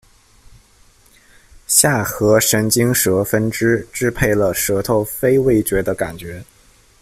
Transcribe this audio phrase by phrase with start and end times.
[1.67, 6.43] 下颌神经舌分支支配了舌头非味觉的感觉